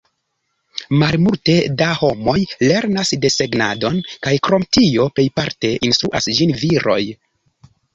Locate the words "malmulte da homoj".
1.03-2.35